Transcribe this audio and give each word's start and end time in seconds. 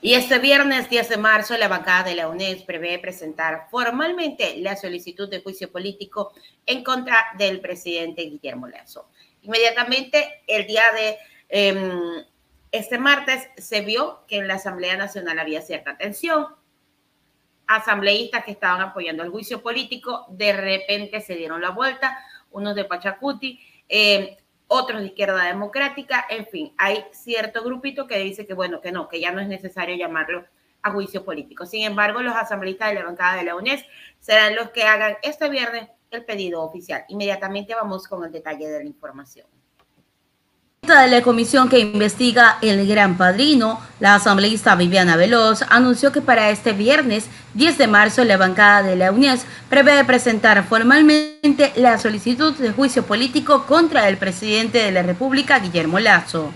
Y 0.00 0.14
este 0.14 0.38
viernes 0.38 0.88
10 0.88 1.08
de 1.08 1.16
marzo, 1.16 1.56
la 1.58 1.66
bancada 1.66 2.04
de 2.04 2.14
la 2.14 2.28
UNED 2.28 2.64
prevé 2.64 3.00
presentar 3.00 3.66
formalmente 3.68 4.56
la 4.58 4.76
solicitud 4.76 5.28
de 5.28 5.42
juicio 5.42 5.72
político 5.72 6.32
en 6.66 6.84
contra 6.84 7.26
del 7.36 7.60
presidente 7.60 8.22
Guillermo 8.22 8.68
Lazo. 8.68 9.08
Inmediatamente, 9.42 10.42
el 10.46 10.68
día 10.68 10.84
de 10.94 11.18
em, 11.48 12.24
este 12.70 12.98
martes, 12.98 13.48
se 13.56 13.80
vio 13.80 14.24
que 14.28 14.36
en 14.36 14.46
la 14.46 14.54
Asamblea 14.54 14.96
Nacional 14.96 15.40
había 15.40 15.62
cierta 15.62 15.96
tensión. 15.96 16.46
Asambleístas 17.66 18.44
que 18.44 18.52
estaban 18.52 18.80
apoyando 18.80 19.24
el 19.24 19.30
juicio 19.30 19.62
político, 19.62 20.26
de 20.28 20.52
repente 20.52 21.20
se 21.20 21.34
dieron 21.34 21.60
la 21.60 21.70
vuelta, 21.70 22.16
unos 22.52 22.76
de 22.76 22.84
Pachacuti, 22.84 23.58
em, 23.88 24.36
otros 24.68 25.00
de 25.00 25.08
izquierda 25.08 25.44
democrática, 25.44 26.24
en 26.30 26.46
fin, 26.46 26.72
hay 26.78 27.04
cierto 27.12 27.64
grupito 27.64 28.06
que 28.06 28.18
dice 28.18 28.46
que 28.46 28.54
bueno, 28.54 28.80
que 28.80 28.92
no, 28.92 29.08
que 29.08 29.20
ya 29.20 29.32
no 29.32 29.40
es 29.40 29.48
necesario 29.48 29.96
llamarlo 29.96 30.44
a 30.82 30.92
juicio 30.92 31.24
político. 31.24 31.66
Sin 31.66 31.82
embargo, 31.82 32.22
los 32.22 32.36
asambleístas 32.36 32.90
de 32.90 32.94
la 32.96 33.04
bancada 33.04 33.36
de 33.36 33.44
la 33.44 33.56
UNES 33.56 33.84
serán 34.20 34.54
los 34.54 34.70
que 34.70 34.84
hagan 34.84 35.16
este 35.22 35.48
viernes 35.48 35.88
el 36.10 36.24
pedido 36.24 36.62
oficial. 36.62 37.04
Inmediatamente 37.08 37.74
vamos 37.74 38.06
con 38.06 38.24
el 38.24 38.32
detalle 38.32 38.68
de 38.68 38.78
la 38.78 38.88
información 38.88 39.46
de 40.88 41.08
la 41.08 41.22
comisión 41.22 41.68
que 41.68 41.80
investiga 41.80 42.58
el 42.62 42.86
Gran 42.86 43.18
Padrino, 43.18 43.78
la 44.00 44.14
asambleísta 44.14 44.74
Viviana 44.74 45.16
Veloz, 45.16 45.62
anunció 45.68 46.12
que 46.12 46.22
para 46.22 46.48
este 46.50 46.72
viernes 46.72 47.28
10 47.54 47.76
de 47.76 47.86
marzo 47.86 48.24
la 48.24 48.38
bancada 48.38 48.82
de 48.82 48.96
la 48.96 49.12
UNES 49.12 49.44
prevé 49.68 50.02
presentar 50.04 50.66
formalmente 50.66 51.72
la 51.76 51.98
solicitud 51.98 52.54
de 52.54 52.72
juicio 52.72 53.04
político 53.04 53.66
contra 53.66 54.08
el 54.08 54.16
presidente 54.16 54.78
de 54.78 54.90
la 54.90 55.02
República, 55.02 55.58
Guillermo 55.58 55.98
Lazo. 55.98 56.52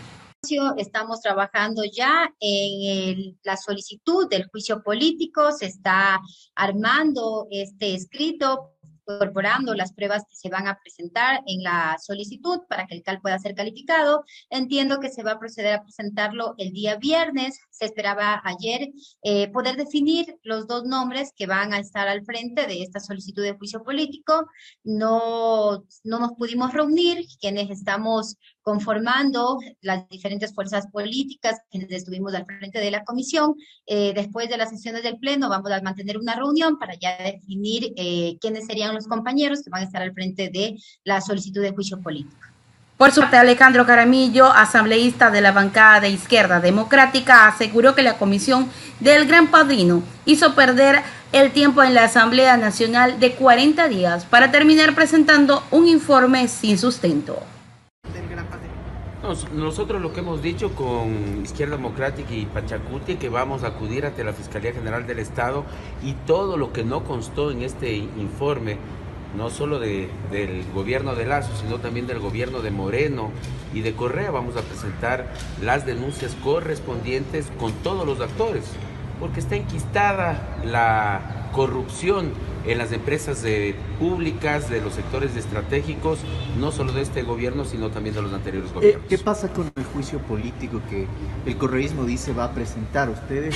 Estamos 0.77 1.21
trabajando 1.21 1.83
ya 1.85 2.33
en 2.41 3.39
la 3.45 3.57
solicitud 3.57 4.29
del 4.29 4.49
juicio 4.49 4.83
político, 4.83 5.53
se 5.53 5.67
está 5.67 6.21
armando 6.55 7.47
este 7.51 7.95
escrito 7.95 8.72
incorporando 9.07 9.75
las 9.75 9.93
pruebas 9.93 10.25
que 10.29 10.37
se 10.37 10.49
van 10.49 10.67
a 10.69 10.79
presentar 10.79 11.43
en 11.47 11.63
la 11.63 11.97
solicitud 12.01 12.61
para 12.69 12.87
que 12.87 12.95
el 12.95 13.03
CAL 13.03 13.21
pueda 13.21 13.39
ser 13.39 13.55
calificado. 13.55 14.25
Entiendo 14.51 15.01
que 15.01 15.11
se 15.11 15.23
va 15.23 15.33
a 15.33 15.39
proceder 15.39 15.75
a 15.75 15.83
presentarlo 15.83 16.55
el 16.59 16.73
día 16.73 16.97
viernes. 16.97 17.61
Se 17.71 17.85
esperaba 17.85 18.41
ayer 18.45 18.91
eh, 19.23 19.49
poder 19.49 19.77
definir 19.77 20.37
los 20.43 20.67
dos 20.67 20.85
nombres 20.85 21.33
que 21.37 21.47
van 21.47 21.73
a 21.73 21.79
estar 21.79 22.09
al 22.09 22.25
frente 22.25 22.67
de 22.67 22.83
esta 22.83 23.01
solicitud 23.01 23.43
de 23.43 23.57
juicio 23.57 23.83
político. 23.83 24.47
No, 24.85 25.85
no 26.05 26.19
nos 26.19 26.33
pudimos 26.33 26.73
reunir, 26.73 27.27
quienes 27.41 27.71
estamos 27.71 28.37
conformando 28.63 29.59
las 29.81 30.09
diferentes 30.09 30.55
fuerzas 30.55 30.87
políticas, 30.87 31.61
quienes 31.71 31.91
estuvimos 31.91 32.35
al 32.35 32.47
frente 32.47 32.79
de 32.79 32.91
la 32.91 33.05
comisión. 33.05 33.55
Eh, 33.87 34.13
después 34.15 34.49
de 34.49 34.57
las 34.57 34.71
sesiones 34.71 35.03
del 35.03 35.19
Pleno 35.19 35.49
vamos 35.49 35.71
a 35.71 35.83
mantener 35.83 36.17
una 36.17 36.35
reunión 36.35 36.79
para 36.79 36.95
ya 36.95 37.17
definir 37.19 37.93
eh, 37.97 38.37
quiénes 38.41 38.67
serían 38.67 38.95
los 38.95 39.07
compañeros 39.07 39.63
que 39.63 39.71
van 39.71 39.83
a 39.83 39.87
estar 39.87 40.03
al 40.03 40.13
frente 40.13 40.49
de 40.49 40.77
la 41.05 41.21
solicitud 41.21 41.61
de 41.61 41.73
juicio 41.73 42.01
político. 42.01 42.37
Por 42.97 43.11
su 43.11 43.21
parte, 43.21 43.37
Alejandro 43.37 43.85
Caramillo, 43.85 44.47
asambleísta 44.47 45.31
de 45.31 45.41
la 45.41 45.51
bancada 45.51 46.01
de 46.01 46.11
Izquierda 46.11 46.61
Democrática, 46.61 47.49
aseguró 47.49 47.97
que 47.97 48.03
la 48.03 48.17
comisión 48.17 48.71
del 49.01 49.27
Gran 49.27 49.51
Padrino 49.51 50.05
hizo 50.25 50.55
perder 50.55 51.03
el 51.33 51.51
tiempo 51.51 51.83
en 51.83 51.95
la 51.95 52.05
Asamblea 52.05 52.57
Nacional 52.57 53.19
de 53.19 53.35
40 53.35 53.89
días 53.89 54.25
para 54.25 54.53
terminar 54.53 54.95
presentando 54.95 55.65
un 55.73 55.89
informe 55.89 56.47
sin 56.47 56.79
sustento 56.79 57.43
nosotros 59.55 60.03
lo 60.03 60.13
que 60.13 60.21
hemos 60.21 60.43
dicho 60.43 60.75
con 60.75 61.43
Izquierda 61.45 61.77
Democrática 61.77 62.35
y 62.35 62.47
Pachacuti, 62.47 63.17
que 63.17 63.29
vamos 63.29 63.63
a 63.63 63.69
acudir 63.69 64.05
ante 64.05 64.25
la 64.25 64.33
Fiscalía 64.33 64.73
General 64.73 65.07
del 65.07 65.21
Estado 65.21 65.65
y 66.03 66.15
todo 66.27 66.57
lo 66.57 66.73
que 66.73 66.83
no 66.83 67.05
constó 67.05 67.53
en 67.53 67.63
este 67.63 67.95
informe, 67.95 68.79
no 69.37 69.49
solo 69.49 69.79
del 69.79 70.65
gobierno 70.75 71.15
de 71.15 71.27
Lazo, 71.27 71.53
sino 71.57 71.79
también 71.79 72.07
del 72.07 72.19
gobierno 72.19 72.61
de 72.63 72.73
Moreno 72.73 73.31
y 73.73 73.81
de 73.83 73.95
Correa, 73.95 74.31
vamos 74.33 74.57
a 74.57 74.63
presentar 74.63 75.33
las 75.63 75.87
denuncias 75.87 76.37
correspondientes 76.43 77.51
con 77.61 77.73
todos 77.73 78.05
los 78.05 78.21
actores, 78.21 78.65
porque 79.21 79.41
está 79.41 79.55
enquistada 79.55 80.59
la 80.65 81.49
corrupción 81.53 82.33
en 82.67 82.79
las 82.79 82.93
empresas 82.93 83.45
públicas, 83.99 84.71
de 84.71 84.81
los 84.81 84.95
sectores 84.95 85.37
estratégicos, 85.37 86.21
no 86.59 86.71
solo 86.71 86.93
de 86.93 87.03
este 87.03 87.23
gobierno, 87.23 87.65
sino 87.65 87.91
también 87.91 88.15
de 88.15 88.23
los 88.23 88.33
anteriores 88.33 88.71
eh, 88.71 88.75
gobiernos. 88.75 89.07
¿Qué 89.09 89.19
pasa 89.19 89.53
con 89.53 89.71
el 89.75 89.85
juicio 89.85 90.19
político 90.21 90.81
que 90.89 91.07
el 91.47 91.57
correísmo 91.57 92.05
dice 92.05 92.33
va 92.33 92.45
a 92.45 92.53
presentar? 92.53 93.09
¿Ustedes 93.11 93.55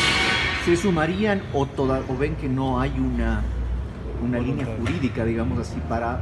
se 0.65 0.77
sumarían 0.77 1.43
o, 1.53 1.67
toda, 1.67 2.03
o 2.09 2.17
ven 2.17 2.37
que 2.37 2.49
no 2.49 2.81
hay 2.81 2.91
una, 2.99 3.43
una 4.25 4.41
línea 4.41 4.67
jurídica, 4.79 5.25
digamos 5.25 5.59
así, 5.59 5.81
para 5.89 6.21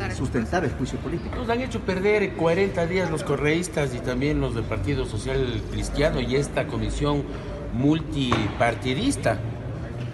eh, 0.00 0.14
sustentar, 0.14 0.64
el 0.64 0.70
juicio 0.72 0.98
político? 1.00 1.34
Nos 1.36 1.48
han 1.48 1.60
hecho 1.60 1.80
perder 1.80 2.34
40 2.34 2.86
días 2.86 3.10
los 3.10 3.24
correístas 3.24 3.94
y 3.94 3.98
también 3.98 4.40
los 4.40 4.54
del 4.54 4.64
Partido 4.64 5.06
Social 5.06 5.60
Cristiano 5.72 6.20
y 6.20 6.36
esta 6.36 6.66
comisión 6.66 7.24
multipartidista. 7.74 9.40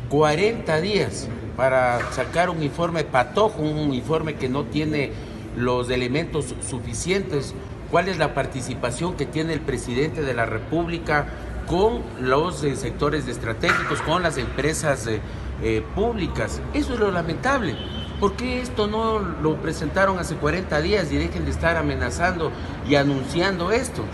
40 0.08 0.80
días 0.80 1.28
para 1.58 2.12
sacar 2.12 2.50
un 2.50 2.62
informe 2.62 3.02
patojo, 3.02 3.62
un 3.62 3.92
informe 3.92 4.36
que 4.36 4.48
no 4.48 4.66
tiene 4.66 5.10
los 5.56 5.90
elementos 5.90 6.54
suficientes. 6.60 7.52
¿Cuál 7.90 8.08
es 8.08 8.16
la 8.16 8.32
participación 8.32 9.16
que 9.16 9.26
tiene 9.26 9.54
el 9.54 9.60
presidente 9.60 10.22
de 10.22 10.34
la 10.34 10.46
República 10.46 11.26
con 11.66 12.02
los 12.20 12.62
eh, 12.62 12.76
sectores 12.76 13.26
estratégicos, 13.26 14.00
con 14.02 14.22
las 14.22 14.38
empresas 14.38 15.08
eh, 15.08 15.20
eh, 15.60 15.82
públicas? 15.96 16.62
Eso 16.74 16.94
es 16.94 17.00
lo 17.00 17.10
lamentable. 17.10 17.74
¿Por 18.20 18.34
qué 18.34 18.60
esto 18.60 18.86
no 18.86 19.18
lo 19.18 19.56
presentaron 19.56 20.20
hace 20.20 20.36
40 20.36 20.80
días 20.80 21.10
y 21.10 21.16
dejen 21.16 21.44
de 21.44 21.50
estar 21.50 21.76
amenazando 21.76 22.52
y 22.88 22.94
anunciando 22.94 23.72
esto? 23.72 24.04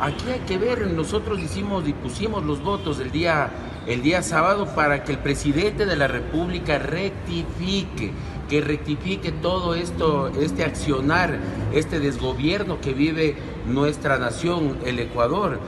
Aquí 0.00 0.28
hay 0.28 0.40
que 0.40 0.58
ver, 0.58 0.88
nosotros 0.88 1.38
hicimos 1.38 1.86
y 1.86 1.92
pusimos 1.92 2.42
los 2.42 2.60
votos 2.64 2.98
el 2.98 3.12
día 3.12 3.48
el 3.90 4.02
día 4.02 4.22
sábado 4.22 4.66
para 4.76 5.02
que 5.02 5.10
el 5.10 5.18
presidente 5.18 5.84
de 5.84 5.96
la 5.96 6.06
República 6.06 6.78
rectifique, 6.78 8.12
que 8.48 8.60
rectifique 8.60 9.32
todo 9.32 9.74
esto, 9.74 10.28
este 10.40 10.64
accionar, 10.64 11.40
este 11.74 11.98
desgobierno 11.98 12.80
que 12.80 12.92
vive 12.92 13.36
nuestra 13.66 14.16
nación, 14.18 14.78
el 14.86 15.00
Ecuador. 15.00 15.60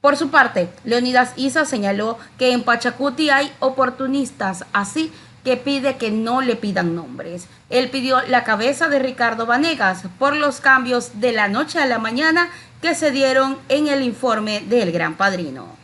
Por 0.00 0.16
su 0.16 0.30
parte, 0.30 0.68
Leonidas 0.84 1.32
Isa 1.34 1.64
señaló 1.64 2.16
que 2.38 2.52
en 2.52 2.62
Pachacuti 2.62 3.30
hay 3.30 3.52
oportunistas, 3.58 4.64
así 4.72 5.10
que 5.42 5.56
pide 5.56 5.96
que 5.96 6.12
no 6.12 6.42
le 6.42 6.54
pidan 6.54 6.94
nombres. 6.94 7.48
Él 7.70 7.90
pidió 7.90 8.22
la 8.28 8.44
cabeza 8.44 8.88
de 8.88 9.00
Ricardo 9.00 9.46
Vanegas 9.46 10.04
por 10.16 10.36
los 10.36 10.60
cambios 10.60 11.20
de 11.20 11.32
la 11.32 11.48
noche 11.48 11.80
a 11.80 11.86
la 11.86 11.98
mañana 11.98 12.50
que 12.80 12.94
se 12.94 13.10
dieron 13.10 13.58
en 13.68 13.88
el 13.88 14.02
informe 14.02 14.60
del 14.60 14.92
Gran 14.92 15.16
Padrino 15.16 15.81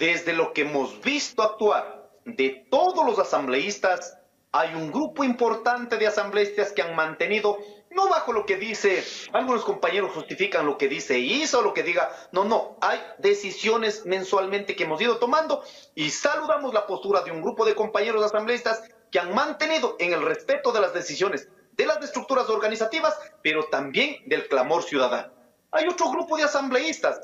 desde 0.00 0.32
lo 0.32 0.54
que 0.54 0.62
hemos 0.62 0.98
visto 1.02 1.42
actuar 1.42 2.10
de 2.24 2.66
todos 2.70 3.04
los 3.04 3.18
asambleístas, 3.18 4.16
hay 4.50 4.74
un 4.74 4.90
grupo 4.90 5.22
importante 5.22 5.98
de 5.98 6.06
asambleístas 6.06 6.72
que 6.72 6.80
han 6.80 6.96
mantenido, 6.96 7.58
no 7.90 8.08
bajo 8.08 8.32
lo 8.32 8.46
que 8.46 8.56
dice, 8.56 9.04
algunos 9.32 9.62
compañeros 9.62 10.12
justifican 10.12 10.64
lo 10.64 10.78
que 10.78 10.88
dice 10.88 11.18
Isa 11.18 11.58
o 11.58 11.62
lo 11.62 11.74
que 11.74 11.82
diga, 11.82 12.10
no, 12.32 12.44
no, 12.44 12.78
hay 12.80 12.98
decisiones 13.18 14.06
mensualmente 14.06 14.74
que 14.74 14.84
hemos 14.84 15.02
ido 15.02 15.18
tomando 15.18 15.62
y 15.94 16.08
saludamos 16.08 16.72
la 16.72 16.86
postura 16.86 17.20
de 17.20 17.30
un 17.30 17.42
grupo 17.42 17.66
de 17.66 17.74
compañeros 17.74 18.24
asambleístas 18.24 18.82
que 19.12 19.20
han 19.20 19.34
mantenido 19.34 19.96
en 19.98 20.14
el 20.14 20.22
respeto 20.22 20.72
de 20.72 20.80
las 20.80 20.94
decisiones 20.94 21.46
de 21.72 21.84
las 21.86 22.02
estructuras 22.02 22.48
organizativas, 22.48 23.18
pero 23.42 23.64
también 23.64 24.16
del 24.26 24.48
clamor 24.48 24.82
ciudadano. 24.82 25.32
Hay 25.70 25.86
otro 25.86 26.10
grupo 26.10 26.38
de 26.38 26.44
asambleístas 26.44 27.20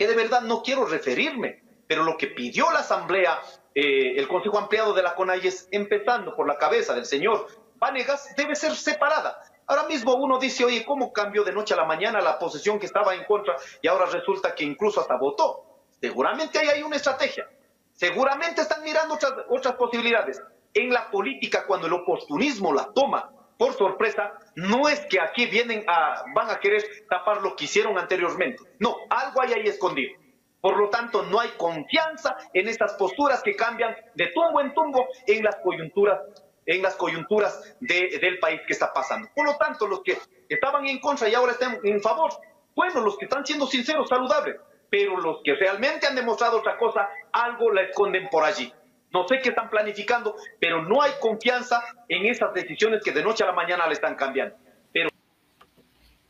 que 0.00 0.06
de 0.06 0.14
verdad 0.14 0.40
no 0.40 0.62
quiero 0.62 0.86
referirme, 0.86 1.59
pero 1.90 2.04
lo 2.04 2.16
que 2.16 2.28
pidió 2.28 2.70
la 2.70 2.78
Asamblea, 2.78 3.42
eh, 3.74 4.12
el 4.14 4.28
Consejo 4.28 4.60
Ampliado 4.60 4.94
de 4.94 5.02
la 5.02 5.16
CONAIES, 5.16 5.66
empezando 5.72 6.36
por 6.36 6.46
la 6.46 6.56
cabeza 6.56 6.94
del 6.94 7.04
señor 7.04 7.48
Vanegas, 7.78 8.32
debe 8.36 8.54
ser 8.54 8.76
separada. 8.76 9.40
Ahora 9.66 9.88
mismo 9.88 10.14
uno 10.14 10.38
dice, 10.38 10.64
oye, 10.64 10.84
¿cómo 10.84 11.12
cambió 11.12 11.42
de 11.42 11.50
noche 11.50 11.74
a 11.74 11.78
la 11.78 11.84
mañana 11.84 12.20
la 12.20 12.38
posición 12.38 12.78
que 12.78 12.86
estaba 12.86 13.16
en 13.16 13.24
contra 13.24 13.56
y 13.82 13.88
ahora 13.88 14.06
resulta 14.06 14.54
que 14.54 14.62
incluso 14.62 15.00
hasta 15.00 15.16
votó? 15.16 15.64
Seguramente 16.00 16.60
ahí 16.60 16.68
hay 16.68 16.82
una 16.84 16.94
estrategia. 16.94 17.50
Seguramente 17.92 18.60
están 18.60 18.84
mirando 18.84 19.14
otras, 19.14 19.32
otras 19.48 19.74
posibilidades. 19.74 20.40
En 20.72 20.92
la 20.92 21.10
política, 21.10 21.66
cuando 21.66 21.88
el 21.88 21.92
oportunismo 21.94 22.72
la 22.72 22.92
toma 22.92 23.32
por 23.58 23.74
sorpresa, 23.74 24.34
no 24.54 24.88
es 24.88 25.00
que 25.06 25.20
aquí 25.20 25.46
vienen 25.46 25.84
a, 25.88 26.22
van 26.36 26.50
a 26.50 26.60
querer 26.60 26.84
tapar 27.08 27.42
lo 27.42 27.56
que 27.56 27.64
hicieron 27.64 27.98
anteriormente. 27.98 28.62
No, 28.78 28.94
algo 29.10 29.42
hay 29.42 29.54
ahí 29.54 29.66
escondido. 29.66 30.12
Por 30.60 30.76
lo 30.76 30.90
tanto, 30.90 31.22
no 31.22 31.40
hay 31.40 31.50
confianza 31.56 32.36
en 32.52 32.68
estas 32.68 32.94
posturas 32.94 33.42
que 33.42 33.56
cambian 33.56 33.96
de 34.14 34.26
tumbo 34.28 34.60
en 34.60 34.74
tumbo 34.74 35.06
en 35.26 35.42
las 35.42 35.56
coyunturas, 35.56 36.20
en 36.66 36.82
las 36.82 36.96
coyunturas 36.96 37.76
del 37.80 38.38
país 38.38 38.60
que 38.66 38.74
está 38.74 38.92
pasando. 38.92 39.28
Por 39.34 39.46
lo 39.46 39.56
tanto, 39.56 39.86
los 39.86 40.02
que 40.02 40.18
estaban 40.48 40.86
en 40.86 41.00
contra 41.00 41.28
y 41.28 41.34
ahora 41.34 41.52
están 41.52 41.78
en 41.82 42.00
favor, 42.02 42.30
bueno, 42.74 43.00
los 43.00 43.16
que 43.16 43.24
están 43.24 43.44
siendo 43.46 43.66
sinceros, 43.66 44.08
saludables. 44.08 44.56
pero 44.90 45.16
los 45.18 45.40
que 45.44 45.54
realmente 45.54 46.08
han 46.08 46.16
demostrado 46.16 46.58
otra 46.58 46.76
cosa, 46.76 47.08
algo 47.32 47.70
la 47.70 47.82
esconden 47.82 48.28
por 48.28 48.42
allí. 48.42 48.72
No 49.12 49.26
sé 49.26 49.40
qué 49.40 49.50
están 49.50 49.70
planificando, 49.70 50.34
pero 50.60 50.82
no 50.82 51.00
hay 51.00 51.12
confianza 51.20 51.82
en 52.08 52.26
esas 52.26 52.52
decisiones 52.54 53.00
que 53.04 53.12
de 53.12 53.22
noche 53.22 53.44
a 53.44 53.46
la 53.46 53.52
mañana 53.52 53.86
le 53.86 53.92
están 53.92 54.16
cambiando. 54.16 54.56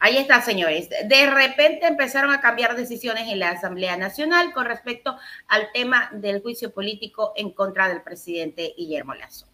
Ahí 0.03 0.17
está, 0.17 0.41
señores. 0.41 0.89
De 0.89 1.27
repente 1.31 1.87
empezaron 1.87 2.33
a 2.33 2.41
cambiar 2.41 2.75
decisiones 2.75 3.29
en 3.29 3.39
la 3.39 3.51
Asamblea 3.51 3.99
Nacional 3.99 4.55
con 4.55 4.65
respecto 4.65 5.19
al 5.47 5.71
tema 5.75 6.09
del 6.15 6.41
juicio 6.41 6.73
político 6.73 7.35
en 7.37 7.51
contra 7.51 7.87
del 7.91 8.01
presidente 8.01 8.73
Guillermo 8.79 9.15
Lazo. 9.15 9.50